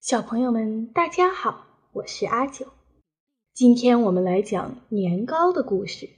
[0.00, 2.72] 小朋友们，大家好，我是阿九。
[3.52, 6.08] 今天我们来讲年糕的故事。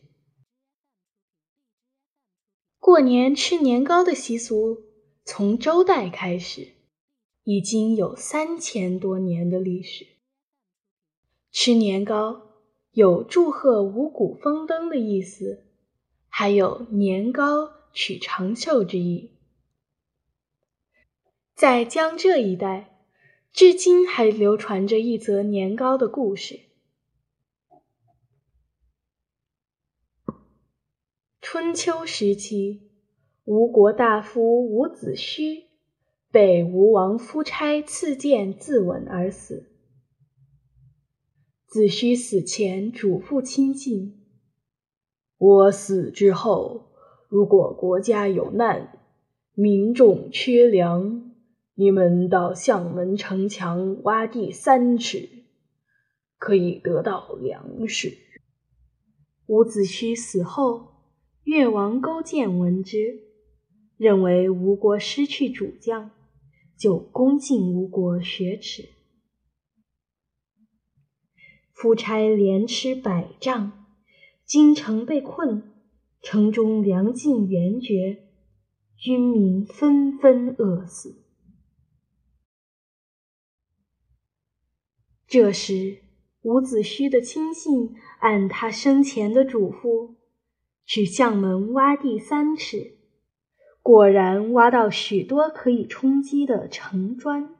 [2.79, 4.79] 过年吃年糕的习俗
[5.25, 6.75] 从周代开始，
[7.43, 10.07] 已经有三千多年的历史。
[11.51, 12.53] 吃年糕
[12.93, 15.67] 有祝贺五谷丰登的意思，
[16.29, 19.33] 还有年糕取长寿之意。
[21.57, 22.92] 在江浙一带。
[23.53, 26.61] 至今还流传着一则年糕的故事。
[31.43, 32.81] 春秋时期，
[33.45, 35.65] 吴国大夫伍子胥
[36.31, 39.71] 被吴王夫差赐剑自刎而死。
[41.67, 44.25] 子胥死前嘱咐亲信
[45.37, 46.91] ：“我死之后，
[47.29, 48.99] 如果国家有难，
[49.53, 51.29] 民众缺粮。”
[51.83, 55.29] 你们到相门城墙挖地三尺，
[56.39, 58.19] 可以得到粮食。
[59.47, 60.93] 伍子胥死后，
[61.43, 63.25] 越王勾践闻之，
[63.97, 66.13] 认为吴国失去主将，
[66.79, 68.89] 就攻进吴国雪耻。
[71.73, 73.87] 夫差连吃百仗，
[74.45, 75.65] 京城被困，
[76.21, 78.29] 城中粮尽援绝，
[78.97, 81.21] 军民纷纷饿死。
[85.33, 85.97] 这时，
[86.43, 90.17] 伍子胥的亲信按他生前的嘱咐，
[90.85, 92.99] 去相门挖地三尺，
[93.81, 97.57] 果然挖到许多可以充饥的城砖。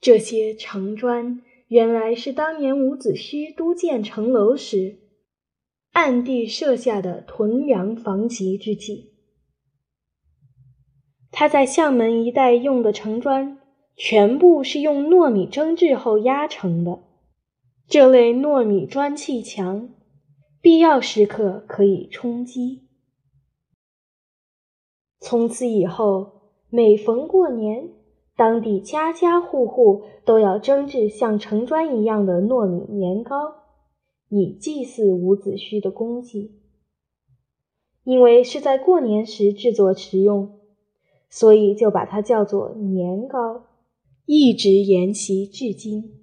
[0.00, 5.00] 这些城砖原来是当年伍子胥督建城楼时，
[5.92, 9.12] 暗地设下的屯粮防急之计。
[11.30, 13.60] 他在相门一带用的城砖。
[13.96, 16.98] 全部是用糯米蒸制后压成的，
[17.86, 19.88] 这类糯米砖砌墙，
[20.60, 22.88] 必要时刻可以充饥。
[25.20, 27.90] 从此以后，每逢过年，
[28.36, 33.54] 当地家家户户都要蒸制像城砖一样的糯米年糕，
[34.28, 36.60] 以祭祀伍子胥的功绩。
[38.02, 40.58] 因为是在过年时制作食用，
[41.30, 43.62] 所以就把它叫做年糕。
[44.26, 46.20] 一直沿袭至今。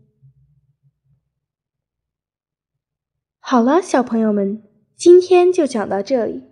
[3.40, 4.64] 好了，小朋友们，
[4.96, 6.44] 今天就讲到这里。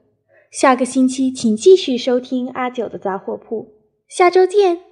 [0.51, 3.73] 下个星期请继续收听阿九的杂货铺，
[4.07, 4.88] 下周见。